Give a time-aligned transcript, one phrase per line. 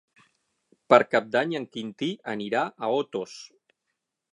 [0.93, 3.41] Per Cap d'Any en Quintí anirà a Otos.